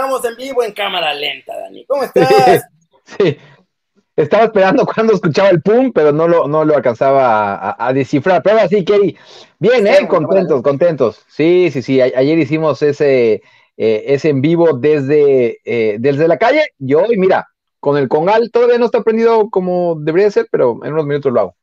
[0.00, 1.84] estamos en vivo en cámara lenta, Dani.
[1.84, 2.62] ¿Cómo estás?
[3.04, 3.36] sí.
[4.16, 8.42] Estaba esperando cuando escuchaba el pum, pero no lo, no lo alcanzaba a, descifrar.
[8.42, 9.16] Pero ahora sí, Kerry.
[9.58, 10.06] Bien, ¿eh?
[10.08, 11.24] Contentos, contentos.
[11.28, 12.00] Sí, sí, sí.
[12.00, 13.42] ayer hicimos ese,
[13.76, 16.62] eh, ese en vivo desde, eh, desde la calle.
[16.78, 20.92] Y hoy, mira, con el Congal todavía no está prendido como debería ser, pero en
[20.92, 21.56] unos minutos lo hago.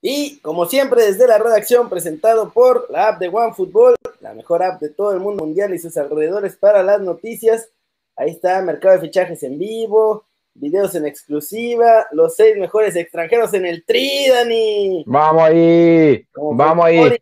[0.00, 4.80] Y como siempre, desde la redacción, presentado por la app de OneFootball, la mejor app
[4.80, 7.68] de todo el mundo mundial y sus alrededores para las noticias.
[8.16, 10.24] Ahí está, mercado de fichajes en vivo,
[10.54, 15.04] videos en exclusiva, los seis mejores extranjeros en el tri, Dani.
[15.06, 17.18] Vamos ahí, vamos ahí.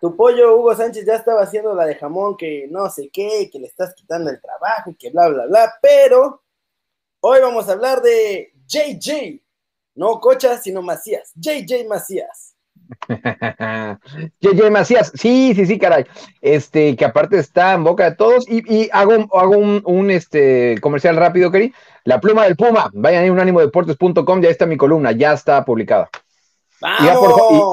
[0.00, 3.58] tu pollo Hugo Sánchez ya estaba haciendo la de jamón que no sé qué, que
[3.58, 6.42] le estás quitando el trabajo y que bla, bla, bla, pero
[7.20, 9.42] hoy vamos a hablar de JJ,
[9.96, 11.32] no Cocha, sino Macías.
[11.34, 12.47] JJ Macías.
[14.40, 16.04] JJ Macías, sí, sí, sí, caray.
[16.40, 18.46] Este, que aparte está en boca de todos.
[18.48, 21.72] Y, hago, hago un, este, comercial rápido, Keri.
[22.04, 22.90] La pluma del Puma.
[22.92, 26.08] Vayan a unánimodeportes.com, ya está mi columna, ya está publicada.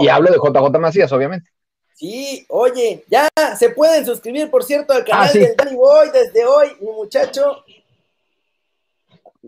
[0.01, 1.49] Y, hablo de JJ Macías, obviamente.
[1.93, 6.45] Sí, oye, ya se pueden suscribir, por cierto, al canal ah, del Danny Boy desde
[6.45, 7.63] hoy, mi muchacho.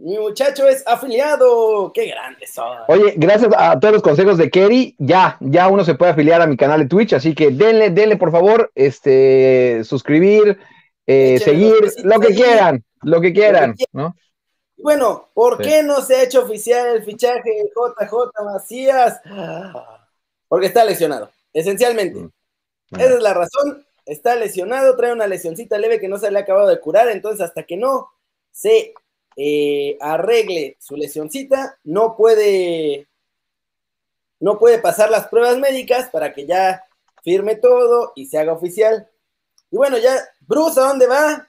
[0.03, 1.91] Mi muchacho es afiliado.
[1.93, 2.77] Qué grande son.
[2.87, 6.47] Oye, gracias a todos los consejos de Kerry, ya, ya uno se puede afiliar a
[6.47, 10.59] mi canal de Twitch, así que denle, denle por favor, este, suscribir,
[11.07, 14.15] eh, seguir, lo que quieran, lo que quieran, ¿no?
[14.77, 18.13] Bueno, ¿por qué no se ha hecho oficial el fichaje de JJ
[18.45, 19.19] Macías?
[20.47, 22.19] Porque está lesionado, esencialmente.
[22.19, 22.99] Mm.
[22.99, 23.85] Esa es la razón.
[24.05, 27.41] Está lesionado, trae una lesioncita leve que no se le ha acabado de curar, entonces
[27.41, 28.09] hasta que no
[28.51, 28.93] se
[29.39, 33.07] eh, arregle su lesioncita, no puede,
[34.39, 36.83] no puede pasar las pruebas médicas para que ya
[37.23, 39.07] firme todo y se haga oficial.
[39.69, 41.47] Y bueno, ya, Bruce, ¿a dónde va?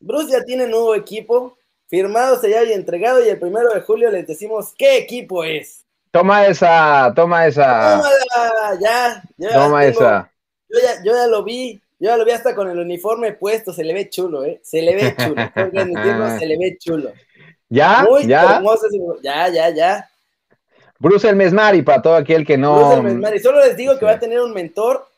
[0.00, 4.26] Bruce ya tiene nuevo equipo, firmado, sellado y entregado, y el primero de julio les
[4.26, 5.84] decimos qué equipo es.
[6.12, 8.00] Toma esa, toma esa.
[8.00, 9.22] Tómala, ya.
[9.52, 10.32] toma esa.
[10.68, 13.72] Yo ya, yo ya lo vi, yo ya lo vi hasta con el uniforme puesto,
[13.72, 14.60] se le ve chulo, ¿eh?
[14.62, 15.42] Se le ve chulo.
[16.38, 17.12] se le ve chulo.
[17.68, 18.04] ¿Ya?
[18.08, 18.56] Muy ¿Ya?
[18.56, 18.86] Hermoso,
[19.22, 20.10] ya, ya, ya.
[20.98, 22.76] Bruce el Mesmari, para todo aquel que no.
[22.76, 23.38] Bruce el Mesmari.
[23.40, 25.08] Solo les digo que va a tener un mentor.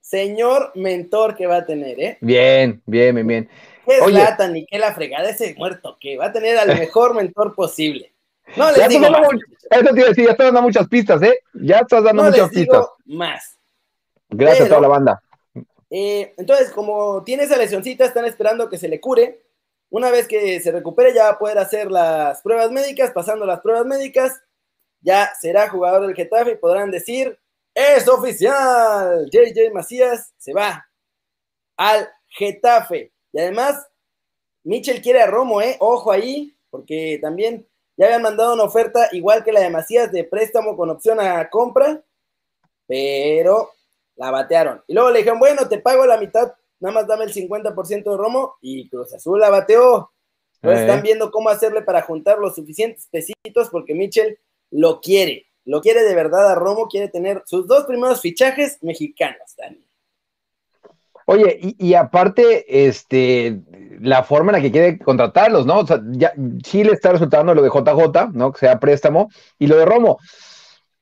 [0.00, 2.18] Señor mentor que va a tener, ¿eh?
[2.20, 3.50] Bien, bien, bien, bien.
[3.84, 7.54] Qué lata, ni qué la fregada ese muerto que va a tener al mejor mentor
[7.54, 8.12] posible.
[8.56, 9.28] No les digo más.
[9.70, 11.38] Eso te decir, ya estás dando muchas pistas, ¿eh?
[11.52, 12.86] Ya estás dando no muchas les pistas.
[13.04, 13.58] Digo más.
[14.30, 15.22] Gracias a toda la banda.
[15.90, 19.42] Eh, entonces, como tiene esa lesioncita, están esperando que se le cure.
[19.90, 23.10] Una vez que se recupere, ya va a poder hacer las pruebas médicas.
[23.12, 24.42] Pasando las pruebas médicas,
[25.00, 27.38] ya será jugador del Getafe y podrán decir:
[27.74, 29.28] ¡Es oficial!
[29.30, 30.86] JJ Macías se va
[31.76, 33.12] al Getafe.
[33.32, 33.86] Y además,
[34.64, 35.76] Michel quiere a Romo, ¿eh?
[35.80, 37.66] Ojo ahí, porque también
[37.96, 41.48] ya habían mandado una oferta igual que la de Macías de préstamo con opción a
[41.50, 42.02] compra,
[42.86, 43.72] pero
[44.18, 44.82] la batearon.
[44.86, 48.16] Y luego le dijeron, bueno, te pago la mitad, nada más dame el 50% de
[48.16, 50.12] Romo, y Cruz Azul la bateó.
[50.60, 54.38] Entonces están viendo cómo hacerle para juntar los suficientes pesitos porque Mitchell
[54.70, 59.54] lo quiere, lo quiere de verdad a Romo, quiere tener sus dos primeros fichajes mexicanos,
[59.56, 59.84] Dani.
[61.30, 63.60] Oye, y, aparte, este,
[64.00, 65.80] la forma en la que quiere contratarlos, ¿no?
[65.80, 68.50] O sea, ya Chile está resultando lo de JJ, ¿no?
[68.50, 70.18] Que sea préstamo, y lo de Romo.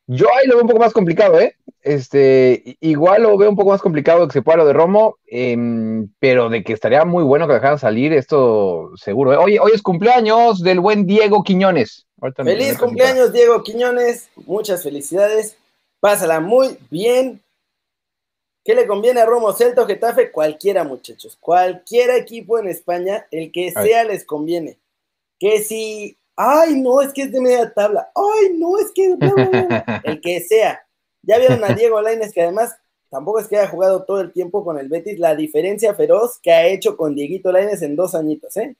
[0.06, 1.56] Yo ahí lo veo un poco más complicado, ¿eh?
[1.82, 6.08] Este, igual lo veo un poco más complicado que se pueda lo de Romo, em,
[6.18, 9.32] pero de que estaría muy bueno que dejaran salir, esto seguro.
[9.32, 9.36] ¿eh?
[9.36, 12.06] Oye, hoy es cumpleaños del buen Diego Quiñones.
[12.36, 14.30] Feliz cumpleaños, Diego Quiñones.
[14.46, 15.56] Muchas felicidades.
[16.00, 17.42] Pásala muy bien.
[18.64, 20.32] ¿Qué le conviene a Romo, Celta o Getafe?
[20.32, 21.36] Cualquiera, muchachos.
[21.38, 24.78] Cualquier equipo en España, el que sea, les conviene.
[25.38, 29.16] Que si ay, no, es que es de media tabla, ay, no, es que
[30.04, 30.80] el que sea.
[31.22, 32.76] Ya vieron a Diego Laines que además
[33.10, 36.52] tampoco es que haya jugado todo el tiempo con el Betis, la diferencia feroz que
[36.52, 38.76] ha hecho con Dieguito Laines en dos añitos, ¿eh?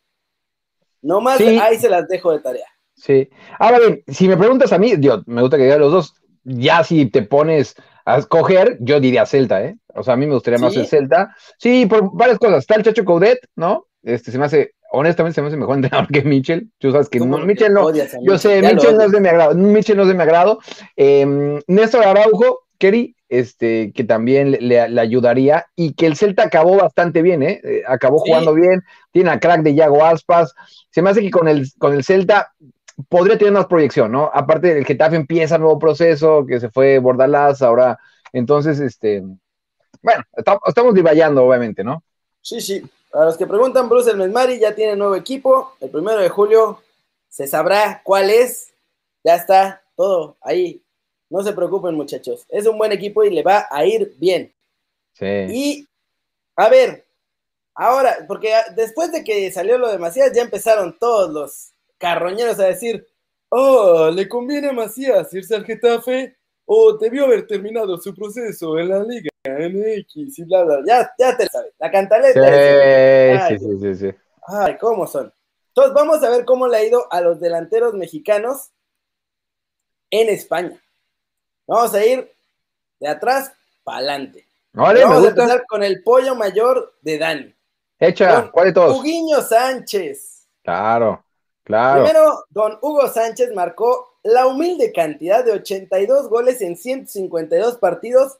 [1.02, 2.66] Nomás ahí se las dejo de tarea.
[2.94, 3.28] Sí.
[3.58, 6.14] Ahora bien, si me preguntas a mí, yo me gusta que diga los dos,
[6.44, 7.74] ya si te pones
[8.04, 9.76] a escoger, yo diría Celta, ¿eh?
[9.94, 11.34] O sea, a mí me gustaría más el Celta.
[11.58, 12.60] Sí, por varias cosas.
[12.60, 13.86] Está el Chacho Coudet, ¿no?
[14.02, 16.70] Este se me hace honestamente se me hace mejor entrenador que Mitchell.
[16.78, 17.92] Tú sabes que no, Mitchell no.
[17.92, 19.54] Yo sé, Mitchell no es de mi agrado.
[19.54, 20.58] Mitchell no es de mi agrado.
[20.96, 27.22] Eh, Néstor Araujo, Kerry, este, que también le, ayudaría y que el Celta acabó bastante
[27.22, 27.60] bien, ¿eh?
[27.64, 30.54] eh acabó jugando bien, tiene a crack de Yago Aspas.
[30.90, 32.52] Se me hace que con el, con el Celta
[33.08, 34.30] podría tener más proyección, ¿no?
[34.32, 37.98] Aparte, el Getafe empieza nuevo proceso, que se fue Bordalás, ahora,
[38.32, 39.22] entonces, este,
[40.02, 42.02] bueno, estamos, estamos divayando, obviamente, ¿no?
[42.40, 42.82] Sí, sí.
[43.16, 45.74] Para los que preguntan, Bruce El Mesmari ya tiene nuevo equipo.
[45.80, 46.82] El primero de julio
[47.30, 48.74] se sabrá cuál es.
[49.24, 50.82] Ya está todo ahí.
[51.30, 52.44] No se preocupen, muchachos.
[52.50, 54.52] Es un buen equipo y le va a ir bien.
[55.14, 55.46] Sí.
[55.48, 55.88] Y,
[56.56, 57.06] a ver,
[57.74, 62.64] ahora, porque después de que salió lo de Macías, ya empezaron todos los carroñeros a
[62.64, 63.08] decir,
[63.48, 66.36] oh, le conviene a Macías irse al Getafe
[66.66, 70.82] o debió haber terminado su proceso en la Liga MX y bla, bla.
[70.86, 73.48] Ya, ya te sabes, la cantaleta.
[73.48, 74.16] Sí, sí, sí, sí, sí.
[74.48, 75.32] Ay, ¿cómo son?
[75.68, 78.70] Entonces, vamos a ver cómo le ha ido a los delanteros mexicanos
[80.10, 80.80] en España.
[81.66, 82.30] Vamos a ir
[82.98, 83.52] de atrás
[83.84, 84.46] para adelante.
[84.72, 87.54] Vale, Vamos a empezar con el pollo mayor de Dani.
[87.98, 88.98] Echa, Con ¿cuál de todos?
[88.98, 90.46] Huguiño Sánchez.
[90.62, 91.24] Claro,
[91.62, 92.04] claro.
[92.04, 98.38] Primero, don Hugo Sánchez marcó la humilde cantidad de 82 goles en 152 partidos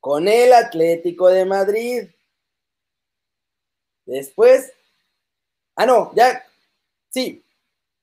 [0.00, 2.08] con el Atlético de Madrid.
[4.06, 4.72] Después,
[5.76, 6.44] ah, no, ya,
[7.10, 7.44] sí,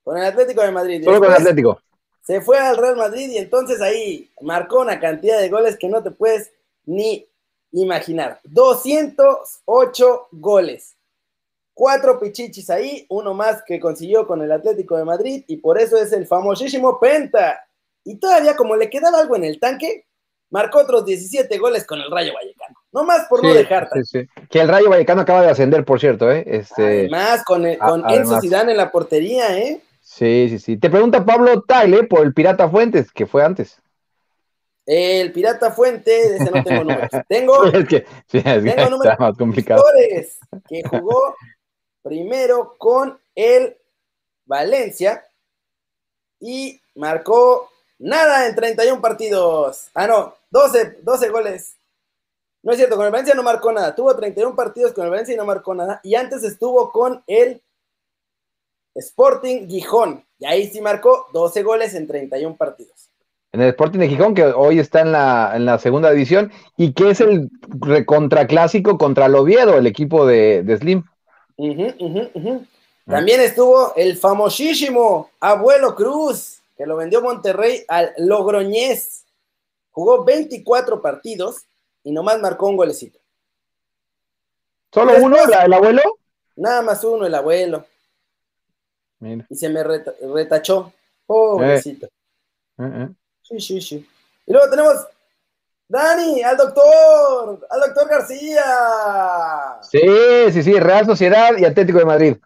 [0.03, 1.03] con el Atlético de Madrid.
[1.03, 1.81] Solo con el Atlético.
[2.21, 6.03] se fue al Real Madrid y entonces ahí marcó una cantidad de goles que no
[6.03, 6.51] te puedes
[6.85, 7.27] ni
[7.71, 8.39] imaginar.
[8.43, 10.95] 208 goles.
[11.75, 15.97] Cuatro pichichis ahí, uno más que consiguió con el Atlético de Madrid y por eso
[15.97, 17.67] es el famosísimo Penta.
[18.05, 20.05] Y todavía como le quedaba algo en el tanque,
[20.49, 22.75] marcó otros 17 goles con el Rayo Vallecano.
[22.93, 23.89] No más por no dejar.
[23.93, 24.43] sí, sí.
[24.49, 26.45] Que el Rayo Vallecano acaba de ascender, por cierto, ¿eh?
[26.47, 28.39] Este, Además, con, el- con Enzo.
[28.39, 29.81] Zidane en la portería, ¿eh?
[29.99, 30.77] sí, sí, sí.
[30.77, 33.81] Te pregunta Pablo Tagle por el Pirata Fuentes, que fue antes.
[34.85, 37.09] El Pirata Fuente, ese no tengo números.
[37.27, 39.83] Tengo es que, sí, es que Tengo está número- más complicado.
[40.69, 41.35] Que jugó
[42.05, 43.75] primero con el
[44.45, 45.25] Valencia
[46.39, 49.89] y marcó nada en 31 partidos.
[49.95, 51.75] Ah, no, 12, 12 goles.
[52.61, 53.95] No es cierto, con el Valencia no marcó nada.
[53.95, 55.99] Tuvo 31 partidos con el Valencia y no marcó nada.
[56.03, 57.63] Y antes estuvo con el
[58.93, 60.23] Sporting Gijón.
[60.37, 63.09] Y ahí sí marcó 12 goles en 31 partidos.
[63.51, 66.93] En el Sporting de Gijón, que hoy está en la, en la segunda división, y
[66.93, 67.49] que es el
[68.05, 71.03] contraclásico contra el Oviedo, el equipo de Slim.
[71.57, 72.65] Ujú.
[73.05, 79.25] También estuvo el famosísimo Abuelo Cruz, que lo vendió Monterrey al Logroñés.
[79.91, 81.63] Jugó 24 partidos
[82.03, 83.19] y nomás marcó un golecito.
[84.93, 86.01] ¿Solo Después- uno, la- el abuelo?
[86.55, 87.85] Nada más uno, el abuelo.
[89.19, 89.45] Mira.
[89.49, 90.91] Y se me reta- retachó.
[91.25, 92.05] Pobrecito.
[92.07, 92.11] eh,
[92.93, 93.09] eh.
[93.41, 94.07] Sí, sí, sí.
[94.45, 94.95] Y luego tenemos
[95.87, 98.63] Dani, al doctor, al doctor García.
[99.81, 100.01] Sí,
[100.51, 102.37] sí, sí, Real Sociedad y Atlético de Madrid.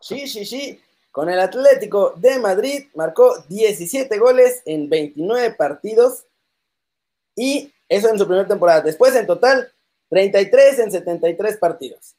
[0.00, 0.80] Sí, sí, sí.
[1.12, 6.26] Con el Atlético de Madrid marcó 17 goles en 29 partidos.
[7.36, 8.80] Y eso en su primera temporada.
[8.80, 9.72] Después, en total,
[10.08, 12.16] 33 en 73 partidos.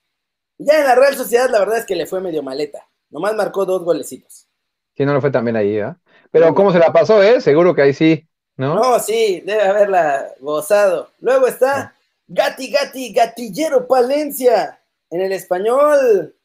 [0.57, 2.87] Ya en la Real Sociedad, la verdad es que le fue medio maleta.
[3.09, 4.47] Nomás marcó dos golecitos.
[4.95, 5.93] Sí, no lo fue también ahí, ¿eh?
[6.31, 7.41] Pero cómo se la pasó, ¿eh?
[7.41, 8.27] Seguro que ahí sí,
[8.57, 8.75] ¿no?
[8.75, 11.09] No, sí, debe haberla gozado.
[11.19, 11.95] Luego está
[12.27, 14.79] Gatti Gatti Gatillero Palencia
[15.09, 16.35] en el español.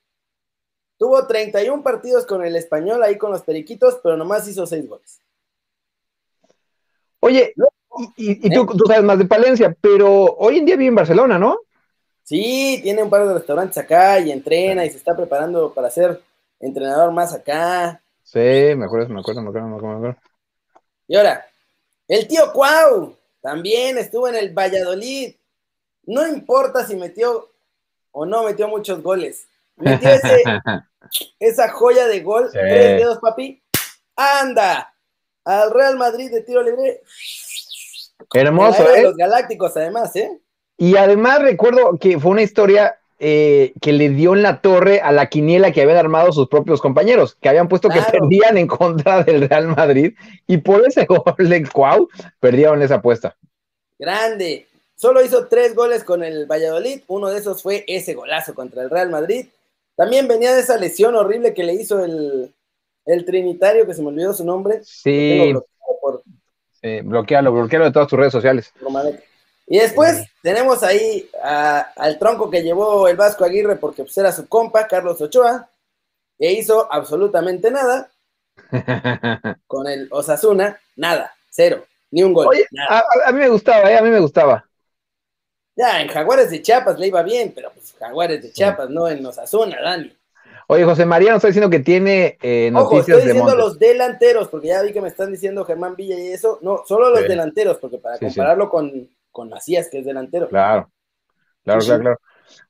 [0.98, 5.20] Tuvo 31 partidos con el español ahí con los periquitos, pero nomás hizo 6 goles.
[7.20, 7.52] Oye,
[8.16, 10.94] y, y- y tú, tú sabes más de Palencia, pero hoy en día vive en
[10.94, 11.58] Barcelona, ¿no?
[12.22, 16.20] Sí, tiene un par de restaurantes acá y entrena y se está preparando para ser
[16.60, 18.00] entrenador más acá.
[18.24, 18.38] Sí,
[18.76, 19.68] me acuerdo, me acuerdo, me acuerdo.
[19.68, 20.16] me acuerdo.
[21.06, 21.46] Y ahora,
[22.08, 25.34] el tío Cuau también estuvo en el Valladolid.
[26.04, 27.50] No importa si metió
[28.12, 29.46] o no metió muchos goles.
[29.76, 30.42] Metió ese,
[31.38, 32.58] esa joya de gol, Sí.
[32.58, 33.62] tres dedos, papi.
[34.16, 34.94] Anda
[35.44, 37.02] al Real Madrid de tiro libre.
[38.32, 39.02] Hermoso, ¿eh?
[39.02, 40.40] Los Galácticos, además, ¿eh?
[40.78, 45.10] Y además recuerdo que fue una historia eh, que le dio en la torre a
[45.10, 49.22] la quiniela que habían armado sus propios compañeros, que habían puesto que perdían en contra
[49.22, 50.14] del Real Madrid,
[50.46, 52.08] y por ese gol de Cuau
[52.40, 53.36] perdieron esa apuesta.
[53.98, 54.66] Grande.
[54.94, 57.02] Solo hizo tres goles con el Valladolid.
[57.06, 59.46] Uno de esos fue ese golazo contra el Real Madrid.
[59.94, 62.54] También venía de esa lesión horrible que le hizo el,
[63.06, 64.80] el Trinitario, que se me olvidó su nombre.
[64.84, 65.54] Sí,
[66.00, 66.22] por,
[66.82, 68.72] sí, bloquealo, bloquealo de todas tus redes sociales.
[68.80, 69.22] por maleta.
[69.66, 74.30] Y después tenemos ahí a- al tronco que llevó el Vasco Aguirre porque pues, era
[74.32, 75.68] su compa, Carlos Ochoa,
[76.38, 78.10] que hizo absolutamente nada
[79.66, 80.78] con el Osasuna.
[80.96, 82.46] Nada, cero, ni un gol.
[82.48, 83.04] Oye, nada.
[83.24, 83.98] a, a mí me gustaba, ¿eh?
[83.98, 84.64] A mí me gustaba.
[85.74, 89.24] Ya, en Jaguares de Chiapas le iba bien, pero pues Jaguares de Chiapas, no en
[89.26, 90.10] Osasuna, Dani.
[90.68, 93.78] Oye, José María nos está diciendo que tiene eh, Ojo, noticias estoy de diciendo los
[93.78, 96.58] delanteros, porque ya vi que me están diciendo Germán Villa y eso.
[96.62, 97.28] No, solo los Sí.
[97.28, 98.34] delanteros, porque para Sí, sí.
[98.34, 100.48] compararlo con, con Macías, que es delantero.
[100.48, 100.90] Claro,
[101.62, 102.02] claro, Sí, claro, sí.
[102.02, 102.20] claro.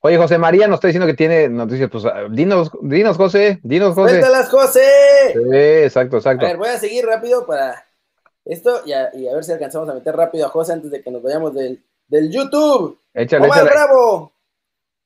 [0.01, 3.95] Oye, José María nos está diciendo que tiene noticias, pues ah, dinos, dinos, José, dinos,
[3.95, 4.19] José.
[4.19, 4.89] Cuéntalas, José.
[5.33, 6.45] Sí, exacto, exacto.
[6.45, 7.85] A ver, voy a seguir rápido para
[8.45, 11.23] esto y a, ver si alcanzamos a meter rápido a José antes de que nos
[11.23, 12.99] vayamos del, del YouTube.
[13.15, 14.33] Échale, Omar Bravo,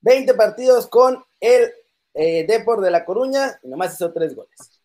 [0.00, 1.72] 20 partidos con el
[2.14, 4.82] eh, Depor de La Coruña y nomás hizo tres goles.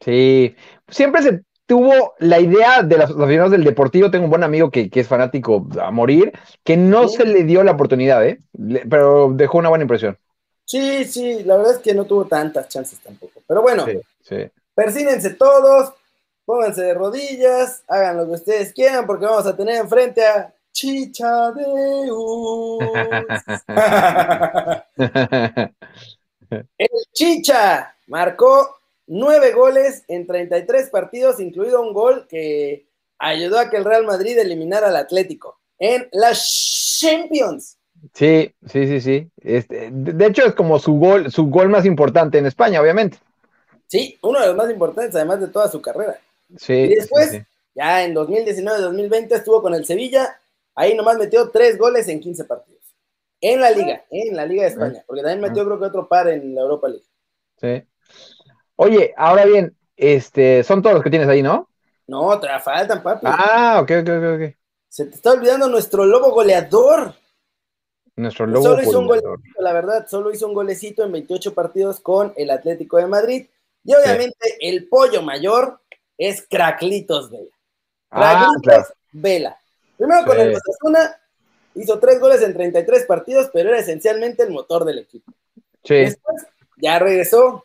[0.00, 0.56] Sí,
[0.88, 4.90] siempre se tuvo la idea de los aficionados del Deportivo, tengo un buen amigo que,
[4.90, 6.32] es fanático a morir,
[6.64, 8.40] que no se le dio la oportunidad, ¿eh?
[8.88, 10.16] pero dejó una buena impresión.
[10.64, 13.42] Sí, sí, la verdad es que no tuvo tantas chances tampoco.
[13.46, 13.84] Pero bueno,
[14.22, 15.92] sí, persínense todos,
[16.46, 21.52] pónganse de rodillas, hagan lo que ustedes quieran, porque vamos a tener enfrente a Chicha
[21.52, 22.10] de
[26.78, 28.77] El Chicha marcó
[29.08, 32.86] nueve goles en 33 partidos, incluido un gol que
[33.18, 37.76] ayudó a que el Real Madrid eliminara al Atlético en las Champions.
[38.14, 39.30] Sí, sí, sí, sí.
[39.42, 43.18] Este, de hecho, es como su gol, su gol más importante en España, obviamente.
[43.88, 46.20] Sí, uno de los más importantes, además de toda su carrera.
[46.56, 46.74] Sí.
[46.74, 47.42] Y después,
[47.74, 50.38] ya en 2019-2020 estuvo con el Sevilla,
[50.74, 52.78] ahí nomás metió tres goles en 15 partidos.
[53.40, 56.28] En la liga, en la Liga de España, porque también metió creo que otro par
[56.28, 57.04] en la Europa League.
[57.60, 57.84] Sí.
[58.80, 61.68] Oye, ahora bien, este, son todos los que tienes ahí, ¿no?
[62.06, 63.26] No, te faltan, papi.
[63.28, 64.54] Ah, ok, ok, ok.
[64.88, 67.12] Se te está olvidando nuestro lobo goleador.
[68.14, 71.98] Nuestro lobo solo hizo un golecito, la verdad, solo hizo un golecito en 28 partidos
[71.98, 73.46] con el Atlético de Madrid.
[73.82, 75.80] Y obviamente el pollo mayor
[76.16, 77.50] es Craclitos Vela.
[78.10, 79.58] Ah, Craclitos Vela.
[79.96, 81.20] Primero con el Osasuna,
[81.74, 85.32] hizo tres goles en 33 partidos, pero era esencialmente el motor del equipo.
[85.82, 85.96] Sí.
[85.96, 87.64] Después ya regresó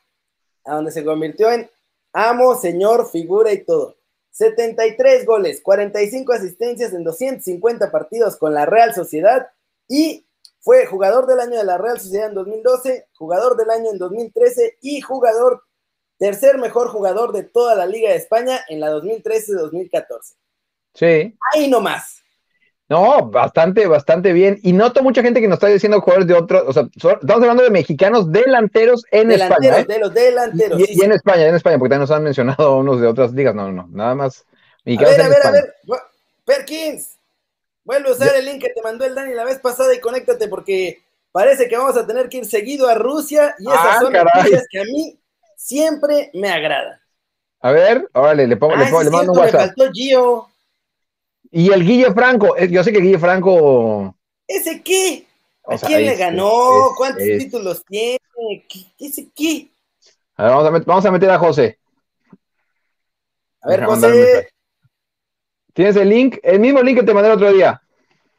[0.65, 1.69] a donde se convirtió en
[2.13, 3.97] amo, señor, figura y todo.
[4.31, 9.47] 73 goles, 45 asistencias en 250 partidos con la Real Sociedad
[9.87, 10.25] y
[10.59, 14.77] fue jugador del año de la Real Sociedad en 2012, jugador del año en 2013
[14.81, 15.63] y jugador,
[16.17, 20.35] tercer mejor jugador de toda la Liga de España en la 2013-2014.
[20.93, 21.37] Sí.
[21.53, 22.22] Ahí nomás.
[22.93, 24.59] No, bastante, bastante bien.
[24.61, 27.63] Y noto mucha gente que nos está diciendo jugadores de otros, o sea, estamos hablando
[27.63, 29.79] de mexicanos delanteros en España.
[29.79, 29.85] ¿eh?
[29.85, 30.79] De los delanteros.
[30.79, 33.55] Y, en España, en España, porque también nos han mencionado unos de otras ligas.
[33.55, 34.45] No, no, nada más.
[34.85, 35.73] a ver, a ver, a ver.
[36.45, 37.17] Perkins,
[37.83, 40.47] vuelve a usar el link que te mandó el Dani la vez pasada y conéctate
[40.47, 44.13] porque parece que vamos a tener que ir seguido a Rusia y esas ah, son
[44.13, 45.17] noticias que a mí
[45.55, 46.99] siempre me agradan.
[47.59, 49.61] A ver, órale, le pongo, le, ah, pongo, le mando un WhatsApp.
[49.61, 50.52] Me faltó Gio.
[51.55, 54.15] Y el Guille Franco, eh, yo sé que Guille Franco.
[54.47, 55.27] ¿Ese qué?
[55.67, 56.89] ¿A quién le ganó?
[56.97, 58.17] ¿Cuántos títulos tiene?
[58.67, 59.69] ¿Qué, ¿Ese qué?
[60.35, 61.77] A ver, vamos a, meter, vamos a meter a José.
[63.61, 64.49] A ver, José.
[65.73, 66.39] ¿Tienes el link?
[66.41, 67.79] El mismo link que te mandé el otro día.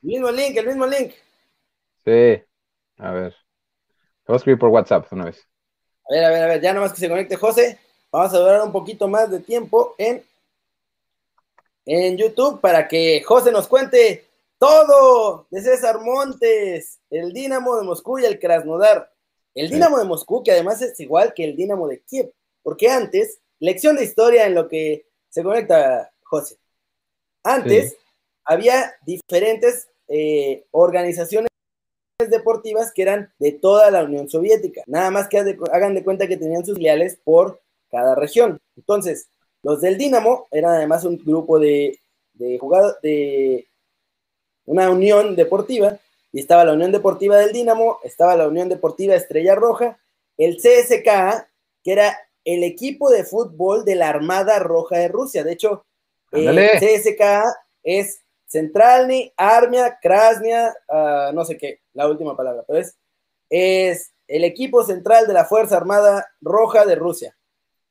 [0.03, 1.13] El mismo link, el mismo link.
[2.05, 2.43] Sí.
[2.99, 3.31] A ver.
[3.31, 5.47] Te voy a escribir por WhatsApp una vez.
[6.11, 6.61] A ver, a ver, a ver.
[6.61, 7.79] Ya nomás que se conecte José.
[8.11, 10.25] Vamos a durar un poquito más de tiempo en
[11.87, 14.27] en YouTube para que José nos cuente
[14.59, 19.13] todo de César Montes, el Dinamo de Moscú y el Krasnodar.
[19.55, 23.39] El Dinamo de Moscú, que además es igual que el Dinamo de Kiev, porque antes,
[23.61, 26.57] lección de historia en lo que se conecta José.
[27.45, 27.97] Antes
[28.45, 31.49] había diferentes eh, organizaciones
[32.19, 34.83] deportivas que eran de toda la Unión Soviética.
[34.87, 37.61] Nada más que hagan de cuenta que tenían sus filiales por
[37.91, 38.59] cada región.
[38.77, 39.29] Entonces,
[39.65, 41.99] los del Dinamo eran además un grupo de,
[42.35, 43.67] de jugadores, de
[44.67, 45.99] una unión deportiva,
[46.33, 49.99] y estaba la Unión Deportiva del Dinamo, estaba la Unión Deportiva Estrella Roja,
[50.37, 51.49] el CSKA,
[51.83, 55.45] que era el equipo de fútbol de la Armada Roja de Rusia.
[55.45, 55.87] De hecho,
[56.33, 57.55] el CSKA
[57.85, 62.99] es Centralny, Armia, Krasnia, ah, no sé qué, la última palabra, pero es,
[63.49, 67.37] es el equipo central de la Fuerza Armada Roja de Rusia,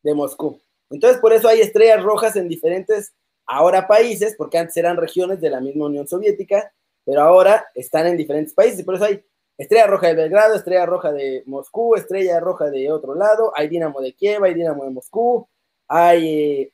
[0.03, 0.62] de Moscú.
[0.93, 3.13] Entonces, por eso hay estrellas rojas en diferentes,
[3.45, 6.71] ahora países, porque antes eran regiones de la misma Unión Soviética,
[7.03, 9.23] pero ahora están en diferentes países, y por eso hay
[9.57, 14.01] estrella roja de Belgrado, estrella roja de Moscú, estrella roja de otro lado, hay Dinamo
[14.01, 15.47] de Kiev, hay Dinamo de Moscú,
[15.87, 16.61] hay...
[16.61, 16.73] Eh,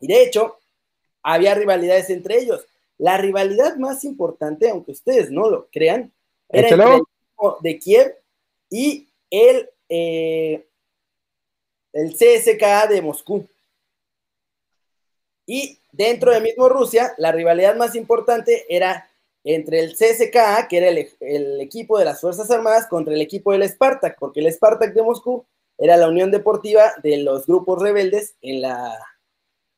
[0.00, 0.56] y de hecho,
[1.22, 2.66] había rivalidades entre ellos.
[2.98, 6.12] La rivalidad más importante, aunque ustedes no lo crean,
[6.48, 7.02] era entre el
[7.60, 8.16] de Kiev
[8.70, 10.66] y el eh,
[11.92, 13.46] el CSKA de Moscú.
[15.46, 19.08] Y dentro de mismo Rusia, la rivalidad más importante era
[19.44, 23.68] entre el CSKA, que era el, equipo de las Fuerzas Armadas, contra el equipo del
[23.68, 25.44] Spartak, porque el Spartak de Moscú
[25.78, 28.96] era la unión deportiva de los grupos rebeldes en la,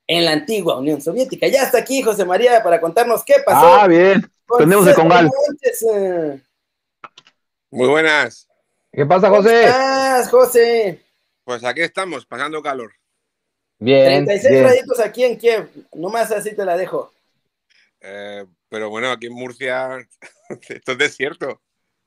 [0.07, 1.49] en la antigua Unión Soviética.
[1.49, 3.67] Ya está aquí José María para contarnos qué pasó.
[3.67, 4.31] Ah, bien.
[4.59, 5.31] Tenemos de Congal.
[7.71, 8.47] Muy buenas.
[8.93, 9.65] ¿Qué pasa, José?
[9.65, 11.04] ¿Qué José?
[11.45, 12.93] Pues aquí estamos, pasando calor.
[13.79, 14.25] Bien.
[14.25, 17.13] 36 graditos aquí en Kiev, nomás así te la dejo.
[18.01, 19.99] Eh, pero bueno, aquí en Murcia
[20.69, 21.61] esto es desierto.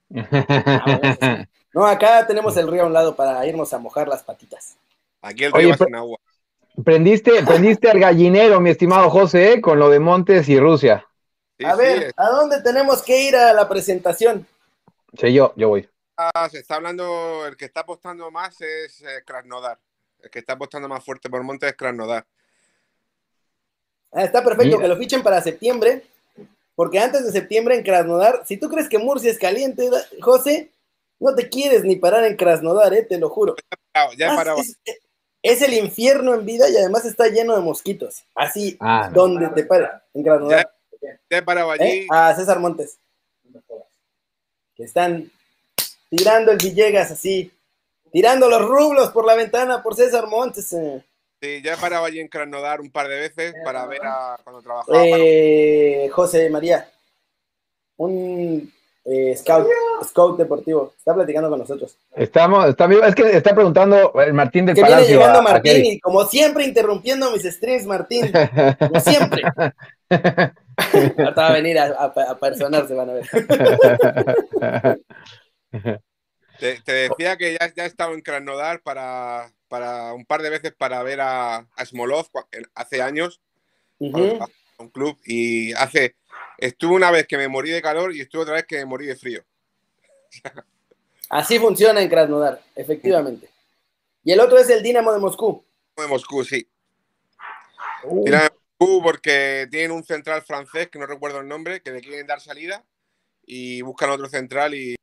[1.73, 4.75] no, acá tenemos el río a un lado para irnos a mojar las patitas.
[5.21, 6.17] Aquí el río va sin agua.
[6.83, 9.61] Prendiste, prendiste al gallinero, mi estimado José, ¿eh?
[9.61, 11.05] con lo de Montes y Rusia.
[11.63, 14.45] a ver, ¿a dónde tenemos que ir a la presentación?
[15.19, 15.89] Sí, yo, yo voy.
[16.17, 19.79] Ah, se está hablando, el que está apostando más es eh, Krasnodar.
[20.19, 22.25] El que está apostando más fuerte por Montes es Krasnodar.
[24.11, 26.03] Ah, está perfecto que lo fichen para septiembre,
[26.73, 30.71] porque antes de septiembre en Krasnodar, si tú crees que Murcia es caliente, José,
[31.19, 33.55] no te quieres ni parar en Krasnodar, eh, te lo juro.
[34.17, 34.55] Ya, ah,
[35.43, 38.25] es, el infierno en vida y además está lleno de mosquitos.
[38.33, 38.75] Así,
[39.13, 40.73] donde te paras, en Krasnodar.
[41.29, 41.83] Ya, he parado allí.
[41.83, 42.07] ¿Eh?
[42.09, 42.97] A César Montes.
[44.75, 45.31] Que están
[46.09, 47.51] tirando el Villegas así,
[48.11, 50.71] tirando los rublos por la ventana por César Montes.
[50.73, 51.03] Eh.
[51.41, 54.61] Sí, ya he parado allí en Krasnodar un par de veces para ver a cuando
[54.61, 54.97] trabajaba.
[55.05, 56.89] Eh, José María,
[57.97, 58.73] un
[59.05, 59.67] eh, scout,
[60.03, 61.95] scout deportivo, está platicando con nosotros.
[62.15, 66.25] Estamos, está, es que está preguando el Martín del que Viene llegando Martín y como
[66.25, 68.31] siempre interrumpiendo mis streams, Martín,
[68.79, 69.43] como siempre.
[71.17, 73.27] Ahora va a venir a, a personarse, van a ver.
[76.59, 80.73] Te, decía que ya, ya he estado en Krasnodar para, para un par de veces
[80.73, 82.27] para ver a, Smolov
[82.73, 83.41] hace años,
[83.99, 86.15] un club, y hace,
[86.57, 89.05] estuve una vez que me morí de calor y estuve otra vez que me morí
[89.05, 89.43] de frío.
[91.29, 93.49] Así funciona en Krasnodar, efectivamente.
[94.23, 95.63] Y el otro es el Dinamo de Moscú.
[95.95, 96.67] De Moscú, sí.
[98.03, 98.23] Uh.
[98.23, 98.49] Dinamo de
[98.79, 102.41] Moscú porque tienen un central francés, que no recuerdo el nombre, que le quieren dar
[102.41, 102.83] salida
[103.49, 104.95] y buscan otro central y,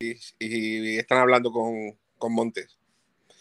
[0.98, 2.78] están hablando con, Montes.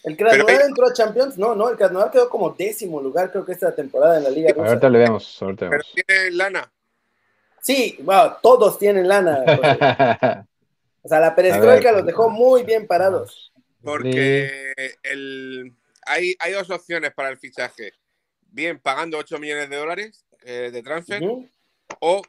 [0.03, 1.37] ¿El Krasnodar entró a Champions?
[1.37, 4.51] No, no, el Krasnodar quedó como décimo lugar, creo que esta temporada en la Liga
[4.51, 4.67] Rusa.
[4.67, 6.73] Ahorita le vemos, ahorita Pero tiene lana.
[7.61, 9.43] Sí, wow, todos tienen lana.
[11.01, 13.53] o sea, la perestroika los dejó muy bien parados.
[13.81, 15.73] Porque el,
[16.05, 17.93] hay, hay dos opciones para el fichaje.
[18.41, 21.23] Bien, pagando 8 millones de dólares eh, de transfer
[21.99, 22.21] o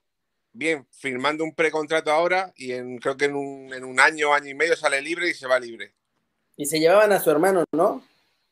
[0.54, 4.48] bien, firmando un precontrato ahora y en, creo que en un, en un año, año
[4.48, 5.92] y medio sale libre y se va libre.
[6.56, 8.02] Y se llevaban a su hermano, ¿no?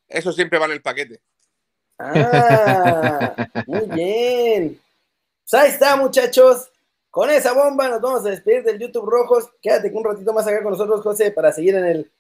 [0.09, 1.21] Eso siempre va en el paquete.
[1.99, 3.35] Ah,
[3.67, 4.81] muy bien.
[5.49, 6.71] Pues ahí está, muchachos.
[7.11, 9.51] Con esa bomba nos vamos a despedir del YouTube Rojos.
[9.61, 12.13] Quédate un ratito más acá con nosotros, José, para seguir en el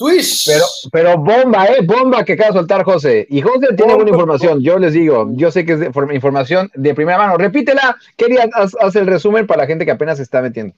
[0.00, 0.46] Twitch.
[0.46, 1.82] Pero, pero bomba, ¿eh?
[1.84, 3.26] Bomba que acaba de soltar José.
[3.28, 7.18] Y José tiene buena información, yo les digo, yo sé que es información de primera
[7.18, 7.36] mano.
[7.36, 10.74] Repítela, quería hacer el resumen para la gente que apenas se está metiendo.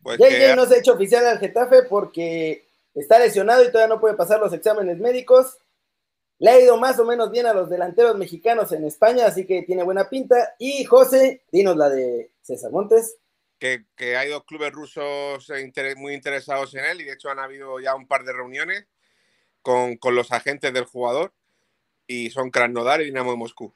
[0.00, 4.00] Pues JJ no se ha hecho oficial al Getafe porque está lesionado y todavía no
[4.00, 5.58] puede pasar los exámenes médicos.
[6.38, 9.62] Le ha ido más o menos bien a los delanteros mexicanos en España, así que
[9.62, 10.54] tiene buena pinta.
[10.60, 13.16] Y José, dinos la de César Montes
[13.58, 15.50] que, hay dos clubes rusos
[15.96, 18.86] muy interesados en él y de hecho han habido ya un par de reuniones
[19.62, 21.32] con, los agentes del jugador
[22.06, 23.72] y son Krasnodar y Dinamo de Moscú.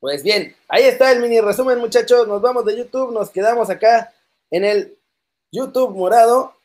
[0.00, 4.12] Pues bien, ahí está el mini resumen muchachos, nos vamos de YouTube, nos quedamos acá
[4.50, 4.96] en el
[5.50, 6.57] YouTube morado